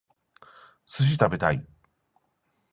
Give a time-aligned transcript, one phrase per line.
[0.87, 1.63] 寿司食べたい